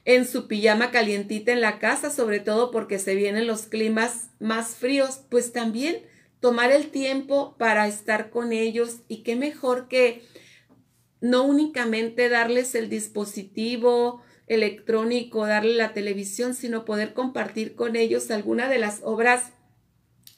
en 0.04 0.26
su 0.26 0.48
pijama 0.48 0.90
calientita 0.90 1.52
en 1.52 1.62
la 1.62 1.78
casa, 1.78 2.10
sobre 2.10 2.40
todo 2.40 2.72
porque 2.72 2.98
se 2.98 3.14
vienen 3.14 3.46
los 3.46 3.68
climas 3.68 4.32
más 4.40 4.70
fríos, 4.70 5.22
pues 5.30 5.54
también 5.54 6.02
tomar 6.40 6.72
el 6.72 6.90
tiempo 6.90 7.56
para 7.60 7.88
estar 7.88 8.32
con 8.32 8.52
ellos 8.52 9.02
y 9.08 9.18
qué 9.18 9.36
mejor 9.36 9.88
que 9.88 10.24
no 11.20 11.44
únicamente 11.44 12.28
darles 12.28 12.74
el 12.74 12.90
dispositivo 12.90 14.24
electrónico, 14.48 15.46
darle 15.46 15.76
la 15.76 15.94
televisión, 15.94 16.56
sino 16.56 16.84
poder 16.84 17.14
compartir 17.14 17.76
con 17.76 17.96
ellos 17.96 18.32
alguna 18.32 18.70
de 18.70 18.80
las 18.80 19.02
obras 19.04 19.52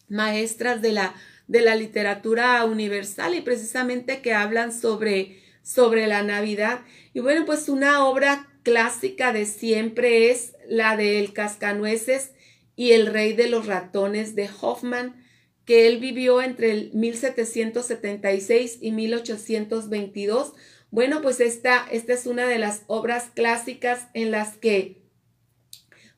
maestras 0.09 0.81
de 0.81 0.91
la 0.91 1.15
de 1.47 1.61
la 1.61 1.75
literatura 1.75 2.63
universal 2.65 3.35
y 3.35 3.41
precisamente 3.41 4.21
que 4.21 4.33
hablan 4.33 4.71
sobre, 4.73 5.41
sobre 5.61 6.07
la 6.07 6.23
Navidad. 6.23 6.81
Y 7.13 7.19
bueno, 7.19 7.45
pues 7.45 7.69
una 7.69 8.05
obra 8.05 8.49
clásica 8.63 9.33
de 9.33 9.45
siempre 9.45 10.31
es 10.31 10.55
la 10.67 10.95
de 10.95 11.19
El 11.19 11.33
Cascanueces 11.33 12.31
y 12.75 12.91
el 12.91 13.07
Rey 13.07 13.33
de 13.33 13.49
los 13.49 13.67
Ratones 13.67 14.35
de 14.35 14.49
Hoffman, 14.61 15.21
que 15.65 15.87
él 15.87 15.99
vivió 15.99 16.41
entre 16.41 16.71
el 16.71 16.91
1776 16.93 18.79
y 18.81 18.91
1822. 18.91 20.53
Bueno, 20.91 21.21
pues 21.21 21.39
esta, 21.39 21.85
esta 21.91 22.13
es 22.13 22.25
una 22.25 22.47
de 22.47 22.59
las 22.59 22.83
obras 22.87 23.29
clásicas 23.33 24.07
en 24.13 24.31
las 24.31 24.57
que 24.57 25.01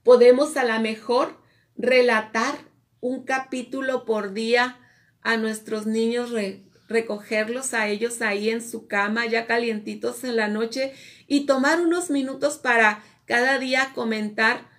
podemos 0.03 0.55
a 0.57 0.63
la 0.63 0.79
mejor 0.79 1.37
relatar 1.77 2.55
un 3.01 3.23
capítulo 3.23 4.05
por 4.05 4.33
día 4.33 4.79
a 5.25 5.37
nuestros 5.37 5.87
niños, 5.87 6.29
recogerlos 6.87 7.73
a 7.73 7.87
ellos 7.87 8.21
ahí 8.21 8.51
en 8.51 8.61
su 8.61 8.85
cama, 8.85 9.25
ya 9.25 9.47
calientitos 9.47 10.23
en 10.23 10.35
la 10.35 10.47
noche, 10.47 10.93
y 11.27 11.47
tomar 11.47 11.81
unos 11.81 12.11
minutos 12.11 12.59
para 12.59 13.03
cada 13.25 13.57
día 13.57 13.91
comentar 13.95 14.69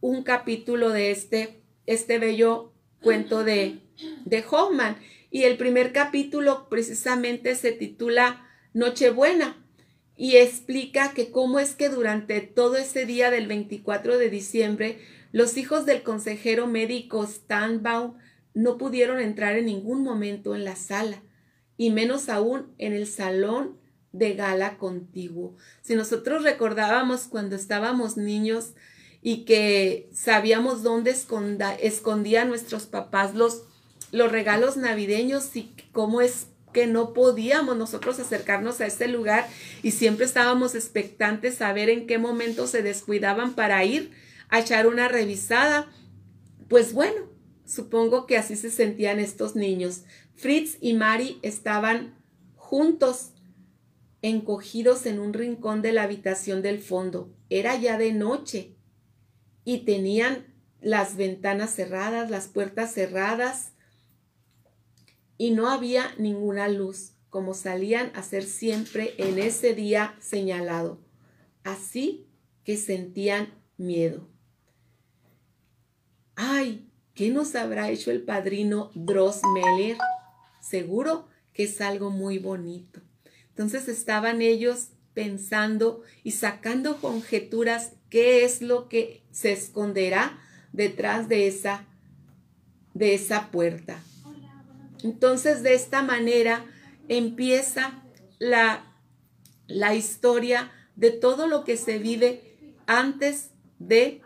un 0.00 0.24
capítulo 0.24 0.90
de 0.90 1.12
este, 1.12 1.62
este 1.86 2.18
bello 2.18 2.72
cuento 3.00 3.44
de, 3.44 3.78
de 4.24 4.44
Hoffman. 4.50 4.96
Y 5.30 5.44
el 5.44 5.56
primer 5.56 5.92
capítulo 5.92 6.68
precisamente 6.68 7.54
se 7.54 7.70
titula 7.70 8.44
Nochebuena 8.74 9.56
y 10.16 10.38
explica 10.38 11.12
que 11.12 11.30
cómo 11.30 11.60
es 11.60 11.76
que 11.76 11.90
durante 11.90 12.40
todo 12.40 12.76
ese 12.76 13.06
día 13.06 13.30
del 13.30 13.46
24 13.46 14.18
de 14.18 14.30
diciembre 14.30 14.98
los 15.30 15.56
hijos 15.56 15.86
del 15.86 16.02
consejero 16.02 16.66
médico 16.66 17.24
Stanbaum 17.24 18.14
no 18.56 18.78
pudieron 18.78 19.20
entrar 19.20 19.54
en 19.56 19.66
ningún 19.66 20.02
momento 20.02 20.54
en 20.54 20.64
la 20.64 20.76
sala, 20.76 21.22
y 21.76 21.90
menos 21.90 22.30
aún 22.30 22.72
en 22.78 22.94
el 22.94 23.06
salón 23.06 23.76
de 24.12 24.34
gala 24.34 24.78
contiguo. 24.78 25.54
Si 25.82 25.94
nosotros 25.94 26.42
recordábamos 26.42 27.24
cuando 27.24 27.54
estábamos 27.54 28.16
niños 28.16 28.70
y 29.20 29.44
que 29.44 30.08
sabíamos 30.10 30.82
dónde 30.82 31.14
escondían 31.82 32.48
nuestros 32.48 32.86
papás 32.86 33.34
los, 33.34 33.64
los 34.10 34.32
regalos 34.32 34.78
navideños 34.78 35.54
y 35.54 35.74
cómo 35.92 36.22
es 36.22 36.46
que 36.72 36.86
no 36.86 37.12
podíamos 37.12 37.76
nosotros 37.76 38.18
acercarnos 38.18 38.80
a 38.80 38.86
ese 38.86 39.06
lugar 39.06 39.46
y 39.82 39.90
siempre 39.90 40.24
estábamos 40.24 40.74
expectantes 40.74 41.60
a 41.60 41.74
ver 41.74 41.90
en 41.90 42.06
qué 42.06 42.16
momento 42.16 42.66
se 42.66 42.80
descuidaban 42.80 43.52
para 43.52 43.84
ir 43.84 44.12
a 44.48 44.60
echar 44.60 44.86
una 44.86 45.08
revisada. 45.08 45.90
Pues 46.68 46.94
bueno, 46.94 47.35
supongo 47.66 48.26
que 48.26 48.38
así 48.38 48.56
se 48.56 48.70
sentían 48.70 49.18
estos 49.18 49.56
niños. 49.56 50.04
Fritz 50.34 50.78
y 50.80 50.94
Mari 50.94 51.38
estaban 51.42 52.16
juntos, 52.54 53.32
encogidos 54.22 55.06
en 55.06 55.18
un 55.18 55.32
rincón 55.32 55.82
de 55.82 55.92
la 55.92 56.04
habitación 56.04 56.62
del 56.62 56.80
fondo. 56.80 57.34
Era 57.50 57.76
ya 57.76 57.98
de 57.98 58.12
noche 58.12 58.76
y 59.64 59.78
tenían 59.84 60.54
las 60.80 61.16
ventanas 61.16 61.74
cerradas, 61.74 62.30
las 62.30 62.48
puertas 62.48 62.92
cerradas 62.92 63.72
y 65.38 65.50
no 65.50 65.68
había 65.68 66.14
ninguna 66.18 66.68
luz, 66.68 67.12
como 67.30 67.54
salían 67.54 68.10
a 68.14 68.22
ser 68.22 68.44
siempre 68.44 69.14
en 69.18 69.38
ese 69.38 69.74
día 69.74 70.16
señalado. 70.20 71.00
Así 71.64 72.26
que 72.64 72.76
sentían 72.76 73.52
miedo. 73.76 74.28
¡Ay! 76.36 76.85
¿Qué 77.16 77.30
nos 77.30 77.54
habrá 77.54 77.88
hecho 77.88 78.10
el 78.10 78.20
padrino 78.20 78.90
Drosmeller? 78.94 79.96
Seguro 80.60 81.26
que 81.54 81.64
es 81.64 81.80
algo 81.80 82.10
muy 82.10 82.38
bonito. 82.38 83.00
Entonces 83.48 83.88
estaban 83.88 84.42
ellos 84.42 84.88
pensando 85.14 86.02
y 86.22 86.32
sacando 86.32 86.98
conjeturas 86.98 87.92
qué 88.10 88.44
es 88.44 88.60
lo 88.60 88.90
que 88.90 89.22
se 89.30 89.52
esconderá 89.52 90.38
detrás 90.72 91.26
de 91.28 91.48
esa 91.48 91.86
de 92.92 93.14
esa 93.14 93.50
puerta. 93.50 93.98
Entonces, 95.02 95.62
de 95.62 95.74
esta 95.74 96.02
manera 96.02 96.64
empieza 97.08 98.02
la, 98.38 98.84
la 99.66 99.94
historia 99.94 100.70
de 100.96 101.10
todo 101.10 101.46
lo 101.46 101.64
que 101.64 101.76
se 101.76 101.98
vive 101.98 102.76
antes 102.86 103.50
de 103.78 104.22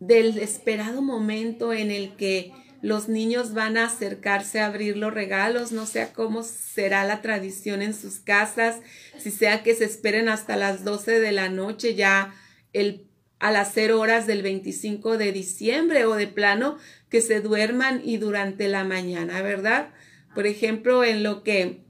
del 0.00 0.38
esperado 0.38 1.02
momento 1.02 1.72
en 1.72 1.90
el 1.90 2.16
que 2.16 2.52
los 2.82 3.08
niños 3.08 3.52
van 3.52 3.76
a 3.76 3.84
acercarse 3.84 4.60
a 4.60 4.66
abrir 4.66 4.96
los 4.96 5.12
regalos, 5.12 5.70
no 5.70 5.86
sé 5.86 6.08
cómo 6.14 6.42
será 6.42 7.04
la 7.04 7.20
tradición 7.20 7.82
en 7.82 7.92
sus 7.92 8.18
casas, 8.18 8.80
si 9.18 9.30
sea 9.30 9.62
que 9.62 9.74
se 9.74 9.84
esperen 9.84 10.30
hasta 10.30 10.56
las 10.56 10.82
12 10.82 11.20
de 11.20 11.32
la 11.32 11.50
noche 11.50 11.94
ya 11.94 12.34
el, 12.72 13.06
a 13.38 13.50
las 13.50 13.72
0 13.74 14.00
horas 14.00 14.26
del 14.26 14.42
25 14.42 15.18
de 15.18 15.32
diciembre 15.32 16.06
o 16.06 16.14
de 16.14 16.26
plano 16.26 16.78
que 17.10 17.20
se 17.20 17.40
duerman 17.40 18.00
y 18.02 18.16
durante 18.16 18.68
la 18.68 18.84
mañana, 18.84 19.42
¿verdad? 19.42 19.90
Por 20.34 20.46
ejemplo, 20.46 21.04
en 21.04 21.22
lo 21.22 21.42
que, 21.42 21.84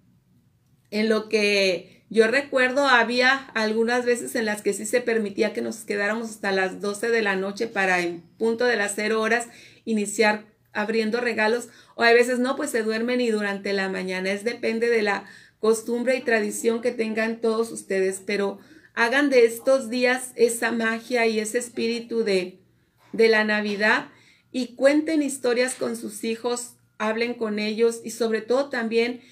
en 0.91 1.09
lo 1.09 1.29
que 1.29 2.00
yo 2.11 2.27
recuerdo, 2.27 2.89
había 2.89 3.37
algunas 3.55 4.05
veces 4.05 4.35
en 4.35 4.45
las 4.45 4.63
que 4.63 4.73
sí 4.73 4.85
se 4.85 5.01
permitía 5.01 5.53
que 5.53 5.63
nos 5.63 5.85
quedáramos 5.85 6.31
hasta 6.31 6.51
las 6.51 6.81
12 6.81 7.09
de 7.09 7.23
la 7.23 7.37
noche 7.37 7.69
para 7.69 8.01
en 8.01 8.23
punto 8.37 8.65
de 8.65 8.75
las 8.77 8.95
cero 8.97 9.21
horas 9.21 9.47
iniciar 9.85 10.45
abriendo 10.73 11.21
regalos 11.21 11.69
o 11.95 12.03
a 12.03 12.13
veces 12.13 12.41
no, 12.41 12.57
pues 12.57 12.71
se 12.71 12.83
duermen 12.83 13.21
y 13.21 13.31
durante 13.31 13.73
la 13.73 13.89
mañana. 13.89 14.33
Es 14.33 14.43
depende 14.43 14.89
de 14.89 15.03
la 15.03 15.25
costumbre 15.61 16.17
y 16.17 16.23
tradición 16.23 16.83
que 16.83 16.91
tengan 16.91 17.41
todos 17.41 17.71
ustedes, 17.71 18.21
pero 18.27 18.59
hagan 18.95 19.31
de 19.31 19.45
estos 19.45 19.89
días 19.89 20.33
esa 20.35 20.73
magia 20.73 21.29
y 21.29 21.39
ese 21.39 21.59
espíritu 21.59 22.25
de, 22.25 22.59
de 23.13 23.29
la 23.29 23.45
Navidad 23.45 24.09
y 24.51 24.75
cuenten 24.75 25.23
historias 25.23 25.77
con 25.77 25.97
sus 25.97 26.25
hijos 26.25 26.75
hablen 27.01 27.33
con 27.33 27.59
ellos 27.59 28.03
y 28.05 28.11
sobre 28.11 28.43
todo 28.43 28.69
también 28.69 29.23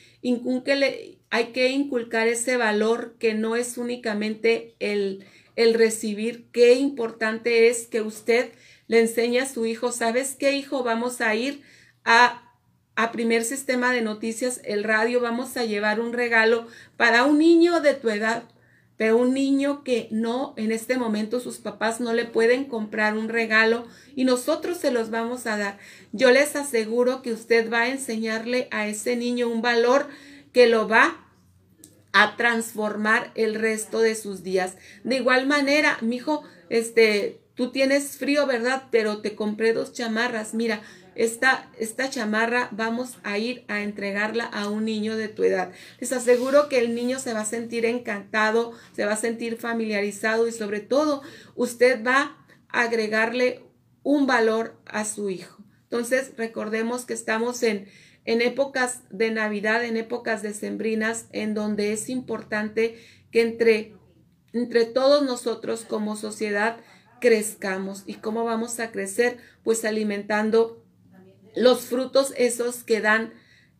hay 1.30 1.46
que 1.52 1.68
inculcar 1.70 2.28
ese 2.28 2.56
valor 2.56 3.16
que 3.18 3.34
no 3.34 3.56
es 3.56 3.78
únicamente 3.78 4.74
el, 4.78 5.24
el 5.56 5.74
recibir, 5.74 6.46
qué 6.52 6.74
importante 6.74 7.68
es 7.68 7.86
que 7.86 8.00
usted 8.00 8.52
le 8.86 9.00
enseñe 9.00 9.38
a 9.38 9.48
su 9.48 9.66
hijo, 9.66 9.92
¿sabes 9.92 10.34
qué 10.34 10.52
hijo? 10.52 10.82
Vamos 10.82 11.20
a 11.20 11.34
ir 11.34 11.62
a, 12.04 12.54
a 12.96 13.12
primer 13.12 13.44
sistema 13.44 13.92
de 13.92 14.00
noticias, 14.00 14.60
el 14.64 14.84
radio, 14.84 15.20
vamos 15.20 15.56
a 15.56 15.64
llevar 15.64 16.00
un 16.00 16.12
regalo 16.12 16.66
para 16.96 17.24
un 17.24 17.38
niño 17.38 17.80
de 17.80 17.94
tu 17.94 18.08
edad 18.08 18.44
pero 18.98 19.16
un 19.16 19.32
niño 19.32 19.84
que 19.84 20.08
no, 20.10 20.52
en 20.56 20.72
este 20.72 20.98
momento 20.98 21.40
sus 21.40 21.58
papás 21.58 22.00
no 22.00 22.12
le 22.12 22.24
pueden 22.24 22.64
comprar 22.64 23.16
un 23.16 23.28
regalo 23.28 23.86
y 24.16 24.24
nosotros 24.24 24.76
se 24.76 24.90
los 24.90 25.08
vamos 25.08 25.46
a 25.46 25.56
dar. 25.56 25.78
Yo 26.12 26.30
les 26.32 26.56
aseguro 26.56 27.22
que 27.22 27.32
usted 27.32 27.72
va 27.72 27.82
a 27.82 27.88
enseñarle 27.88 28.68
a 28.72 28.88
ese 28.88 29.16
niño 29.16 29.48
un 29.48 29.62
valor 29.62 30.08
que 30.52 30.66
lo 30.66 30.88
va 30.88 31.24
a 32.12 32.36
transformar 32.36 33.30
el 33.36 33.54
resto 33.54 34.00
de 34.00 34.16
sus 34.16 34.42
días. 34.42 34.76
De 35.04 35.16
igual 35.16 35.46
manera, 35.46 35.96
mi 36.00 36.16
hijo, 36.16 36.42
este, 36.68 37.40
tú 37.54 37.70
tienes 37.70 38.16
frío, 38.16 38.46
¿verdad? 38.46 38.88
Pero 38.90 39.20
te 39.20 39.36
compré 39.36 39.74
dos 39.74 39.92
chamarras. 39.92 40.54
Mira, 40.54 40.82
esta, 41.18 41.68
esta 41.80 42.08
chamarra 42.08 42.68
vamos 42.70 43.18
a 43.24 43.38
ir 43.38 43.64
a 43.66 43.82
entregarla 43.82 44.44
a 44.44 44.68
un 44.68 44.84
niño 44.84 45.16
de 45.16 45.26
tu 45.26 45.42
edad. 45.42 45.72
Les 45.98 46.12
aseguro 46.12 46.68
que 46.68 46.78
el 46.78 46.94
niño 46.94 47.18
se 47.18 47.34
va 47.34 47.40
a 47.40 47.44
sentir 47.44 47.84
encantado, 47.86 48.72
se 48.94 49.04
va 49.04 49.14
a 49.14 49.16
sentir 49.16 49.56
familiarizado 49.56 50.46
y 50.46 50.52
sobre 50.52 50.78
todo 50.78 51.22
usted 51.56 52.04
va 52.06 52.36
a 52.68 52.82
agregarle 52.82 53.64
un 54.04 54.28
valor 54.28 54.80
a 54.86 55.04
su 55.04 55.28
hijo. 55.28 55.60
Entonces 55.82 56.34
recordemos 56.36 57.04
que 57.04 57.14
estamos 57.14 57.64
en, 57.64 57.88
en 58.24 58.40
épocas 58.40 59.00
de 59.10 59.32
Navidad, 59.32 59.84
en 59.84 59.96
épocas 59.96 60.42
decembrinas, 60.42 61.26
en 61.32 61.52
donde 61.52 61.92
es 61.92 62.10
importante 62.10 62.96
que 63.32 63.40
entre, 63.40 63.96
entre 64.52 64.84
todos 64.84 65.24
nosotros 65.24 65.84
como 65.84 66.14
sociedad 66.14 66.76
crezcamos. 67.20 68.04
¿Y 68.06 68.14
cómo 68.14 68.44
vamos 68.44 68.78
a 68.78 68.92
crecer? 68.92 69.38
Pues 69.64 69.84
alimentando 69.84 70.84
los 71.58 71.86
frutos 71.86 72.32
esos 72.36 72.84
que 72.84 73.00
dan, 73.00 73.32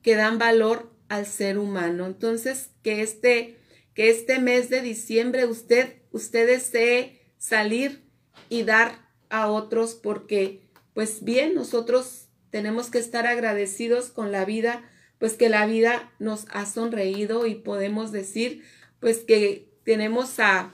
que 0.02 0.14
dan 0.14 0.38
valor 0.38 0.92
al 1.08 1.26
ser 1.26 1.58
humano. 1.58 2.06
Entonces, 2.06 2.70
que 2.82 3.02
este, 3.02 3.56
que 3.94 4.10
este 4.10 4.38
mes 4.38 4.68
de 4.68 4.82
diciembre 4.82 5.46
usted, 5.46 6.02
usted 6.10 6.46
desee 6.46 7.20
salir 7.38 8.04
y 8.48 8.64
dar 8.64 9.08
a 9.30 9.48
otros 9.48 9.94
porque, 9.94 10.68
pues 10.94 11.22
bien, 11.22 11.54
nosotros 11.54 12.28
tenemos 12.50 12.90
que 12.90 12.98
estar 12.98 13.26
agradecidos 13.26 14.10
con 14.10 14.32
la 14.32 14.44
vida, 14.44 14.82
pues 15.18 15.34
que 15.34 15.48
la 15.48 15.66
vida 15.66 16.12
nos 16.18 16.46
ha 16.50 16.66
sonreído 16.66 17.46
y 17.46 17.54
podemos 17.54 18.12
decir, 18.12 18.64
pues 19.00 19.18
que 19.18 19.68
tenemos 19.84 20.38
a, 20.40 20.72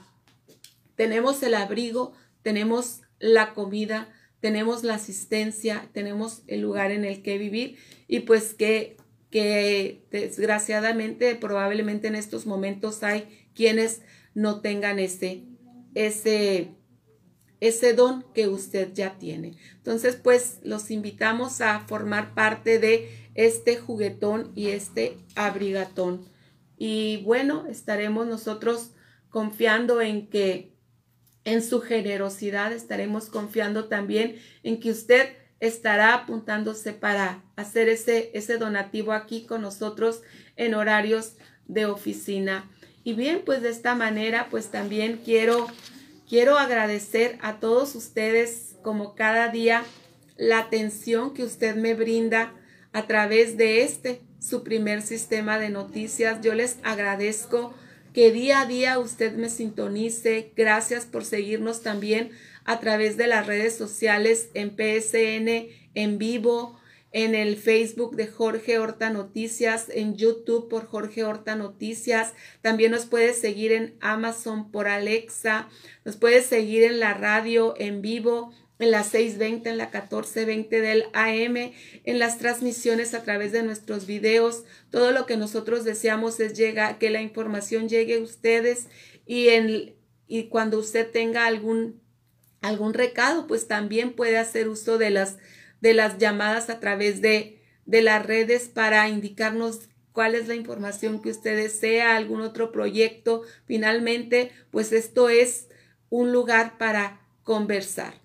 tenemos 0.95 1.43
el 1.43 1.53
abrigo, 1.53 2.13
tenemos 2.41 3.01
la 3.19 3.53
comida, 3.53 4.09
tenemos 4.45 4.83
la 4.83 4.93
asistencia, 4.93 5.89
tenemos 5.91 6.43
el 6.45 6.61
lugar 6.61 6.91
en 6.91 7.03
el 7.03 7.23
que 7.23 7.39
vivir 7.39 7.79
y 8.07 8.19
pues 8.19 8.53
que, 8.53 8.95
que 9.31 10.05
desgraciadamente 10.11 11.33
probablemente 11.33 12.09
en 12.09 12.13
estos 12.13 12.45
momentos 12.45 13.01
hay 13.01 13.47
quienes 13.55 14.03
no 14.35 14.61
tengan 14.61 14.99
ese, 14.99 15.45
ese, 15.95 16.75
ese 17.59 17.93
don 17.93 18.23
que 18.35 18.47
usted 18.47 18.93
ya 18.93 19.17
tiene. 19.17 19.57
Entonces, 19.77 20.15
pues 20.15 20.59
los 20.61 20.91
invitamos 20.91 21.59
a 21.61 21.79
formar 21.79 22.35
parte 22.35 22.77
de 22.77 23.09
este 23.33 23.77
juguetón 23.77 24.51
y 24.53 24.67
este 24.67 25.17
abrigatón. 25.33 26.29
Y 26.77 27.23
bueno, 27.23 27.65
estaremos 27.65 28.27
nosotros 28.27 28.91
confiando 29.31 30.01
en 30.01 30.27
que 30.27 30.74
en 31.45 31.63
su 31.63 31.79
generosidad 31.79 32.73
estaremos 32.73 33.27
confiando 33.27 33.85
también 33.85 34.35
en 34.63 34.79
que 34.79 34.91
usted 34.91 35.29
estará 35.59 36.13
apuntándose 36.13 36.91
para 36.91 37.43
hacer 37.55 37.87
ese, 37.87 38.31
ese 38.33 38.57
donativo 38.57 39.13
aquí 39.13 39.45
con 39.45 39.61
nosotros 39.61 40.21
en 40.57 40.73
horarios 40.73 41.33
de 41.67 41.85
oficina. 41.85 42.69
Y 43.03 43.13
bien, 43.13 43.43
pues 43.45 43.61
de 43.61 43.69
esta 43.69 43.95
manera, 43.95 44.47
pues 44.49 44.71
también 44.71 45.21
quiero, 45.23 45.67
quiero 46.27 46.57
agradecer 46.57 47.37
a 47.41 47.59
todos 47.59 47.95
ustedes 47.95 48.75
como 48.81 49.15
cada 49.15 49.49
día 49.49 49.83
la 50.37 50.59
atención 50.59 51.33
que 51.33 51.43
usted 51.43 51.75
me 51.75 51.93
brinda 51.93 52.53
a 52.91 53.07
través 53.07 53.57
de 53.57 53.83
este, 53.83 54.21
su 54.39 54.63
primer 54.63 55.01
sistema 55.01 55.59
de 55.59 55.69
noticias. 55.69 56.41
Yo 56.41 56.53
les 56.53 56.77
agradezco 56.83 57.73
que 58.15 58.31
día 58.31 58.61
a 58.61 58.65
día 58.65 58.97
usted 58.97 59.33
me 59.33 59.49
sintonice. 59.49 60.53
Gracias 60.55 61.05
por 61.05 61.25
seguirnos 61.25 61.81
también 61.81 62.31
a 62.63 62.79
través 62.79 63.17
de 63.17 63.27
las 63.27 63.45
redes 63.45 63.75
sociales 63.75 64.51
en 64.53 64.69
PSN 64.69 65.67
en 65.95 66.17
vivo, 66.17 66.79
en 67.11 67.35
el 67.35 67.57
Facebook 67.57 68.15
de 68.15 68.27
Jorge 68.27 68.79
Horta 68.79 69.09
Noticias, 69.09 69.87
en 69.93 70.15
YouTube 70.15 70.69
por 70.69 70.85
Jorge 70.85 71.25
Horta 71.25 71.57
Noticias. 71.57 72.33
También 72.61 72.91
nos 72.93 73.05
puede 73.05 73.33
seguir 73.33 73.73
en 73.73 73.97
Amazon 73.99 74.71
por 74.71 74.87
Alexa. 74.87 75.67
Nos 76.05 76.15
puede 76.15 76.41
seguir 76.41 76.83
en 76.83 77.01
la 77.01 77.15
radio 77.15 77.75
en 77.77 78.01
vivo 78.01 78.53
en 78.79 78.91
las 78.91 79.13
6.20, 79.13 79.67
en 79.67 79.77
la 79.77 79.91
14.20 79.91 80.69
del 80.69 81.05
AM, 81.13 81.73
en 82.03 82.19
las 82.19 82.37
transmisiones 82.37 83.13
a 83.13 83.23
través 83.23 83.51
de 83.51 83.63
nuestros 83.63 84.05
videos. 84.05 84.63
Todo 84.89 85.11
lo 85.11 85.25
que 85.25 85.37
nosotros 85.37 85.83
deseamos 85.83 86.39
es 86.39 86.57
llegar, 86.57 86.97
que 86.97 87.09
la 87.09 87.21
información 87.21 87.87
llegue 87.87 88.15
a 88.15 88.21
ustedes 88.21 88.87
y, 89.25 89.49
en, 89.49 89.95
y 90.27 90.47
cuando 90.49 90.79
usted 90.79 91.09
tenga 91.09 91.45
algún, 91.45 92.01
algún 92.61 92.93
recado, 92.93 93.47
pues 93.47 93.67
también 93.67 94.13
puede 94.13 94.37
hacer 94.37 94.67
uso 94.67 94.97
de 94.97 95.09
las, 95.09 95.37
de 95.81 95.93
las 95.93 96.17
llamadas 96.17 96.69
a 96.69 96.79
través 96.79 97.21
de, 97.21 97.61
de 97.85 98.01
las 98.01 98.25
redes 98.25 98.67
para 98.67 99.07
indicarnos 99.07 99.87
cuál 100.11 100.35
es 100.35 100.47
la 100.47 100.55
información 100.55 101.21
que 101.21 101.29
usted 101.29 101.55
desea, 101.55 102.15
algún 102.15 102.41
otro 102.41 102.71
proyecto. 102.71 103.43
Finalmente, 103.65 104.51
pues 104.71 104.91
esto 104.91 105.29
es 105.29 105.69
un 106.09 106.31
lugar 106.31 106.77
para 106.77 107.21
conversar. 107.43 108.24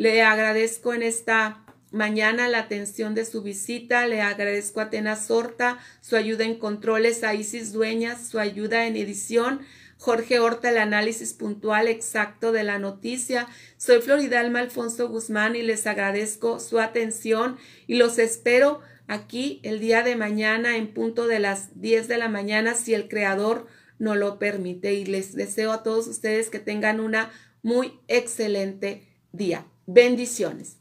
Le 0.00 0.22
agradezco 0.22 0.94
en 0.94 1.02
esta 1.02 1.62
mañana 1.90 2.48
la 2.48 2.60
atención 2.60 3.14
de 3.14 3.26
su 3.26 3.42
visita. 3.42 4.06
Le 4.06 4.22
agradezco 4.22 4.80
a 4.80 4.84
Atena 4.84 5.14
Sorta 5.14 5.78
su 6.00 6.16
ayuda 6.16 6.46
en 6.46 6.58
controles, 6.58 7.22
a 7.22 7.34
Isis 7.34 7.74
Dueñas 7.74 8.26
su 8.26 8.38
ayuda 8.38 8.86
en 8.86 8.96
edición. 8.96 9.60
Jorge 9.98 10.38
Horta, 10.38 10.70
el 10.70 10.78
análisis 10.78 11.34
puntual 11.34 11.86
exacto 11.86 12.50
de 12.50 12.64
la 12.64 12.78
noticia. 12.78 13.46
Soy 13.76 14.00
Floridalma 14.00 14.60
Alfonso 14.60 15.10
Guzmán 15.10 15.54
y 15.54 15.60
les 15.60 15.86
agradezco 15.86 16.60
su 16.60 16.80
atención 16.80 17.58
y 17.86 17.96
los 17.96 18.18
espero 18.18 18.80
aquí 19.06 19.60
el 19.64 19.80
día 19.80 20.02
de 20.02 20.16
mañana 20.16 20.78
en 20.78 20.94
punto 20.94 21.26
de 21.26 21.40
las 21.40 21.78
10 21.78 22.08
de 22.08 22.16
la 22.16 22.30
mañana 22.30 22.74
si 22.74 22.94
el 22.94 23.06
creador 23.06 23.66
no 23.98 24.14
lo 24.14 24.38
permite. 24.38 24.94
Y 24.94 25.04
les 25.04 25.34
deseo 25.34 25.72
a 25.72 25.82
todos 25.82 26.06
ustedes 26.06 26.48
que 26.48 26.58
tengan 26.58 27.00
una 27.00 27.30
muy 27.60 28.00
excelente 28.08 29.06
día. 29.32 29.66
Bendiciones. 29.92 30.79